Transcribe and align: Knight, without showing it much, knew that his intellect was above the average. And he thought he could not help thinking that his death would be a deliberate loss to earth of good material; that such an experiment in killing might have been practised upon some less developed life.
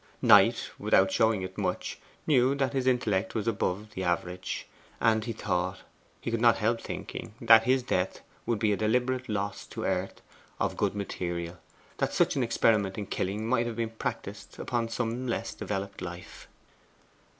Knight, 0.19 0.71
without 0.79 1.11
showing 1.11 1.43
it 1.43 1.59
much, 1.59 1.99
knew 2.25 2.55
that 2.55 2.73
his 2.73 2.87
intellect 2.87 3.35
was 3.35 3.47
above 3.47 3.91
the 3.91 4.03
average. 4.03 4.67
And 4.99 5.23
he 5.23 5.31
thought 5.31 5.81
he 6.19 6.31
could 6.31 6.41
not 6.41 6.57
help 6.57 6.81
thinking 6.81 7.35
that 7.39 7.65
his 7.65 7.83
death 7.83 8.21
would 8.47 8.57
be 8.57 8.73
a 8.73 8.77
deliberate 8.77 9.29
loss 9.29 9.63
to 9.67 9.85
earth 9.85 10.19
of 10.59 10.75
good 10.75 10.95
material; 10.95 11.59
that 11.99 12.13
such 12.13 12.35
an 12.35 12.41
experiment 12.41 12.97
in 12.97 13.05
killing 13.05 13.45
might 13.47 13.67
have 13.67 13.75
been 13.75 13.91
practised 13.91 14.57
upon 14.57 14.89
some 14.89 15.27
less 15.27 15.53
developed 15.53 16.01
life. 16.01 16.47